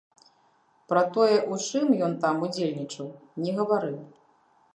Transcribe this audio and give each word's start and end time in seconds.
Пра 0.93 1.03
тое, 1.17 1.35
у 1.55 1.59
чым 1.65 1.85
ён 2.07 2.15
там 2.25 2.41
удзельнічаў, 2.49 3.07
не 3.45 3.51
гаварыў. 3.61 3.97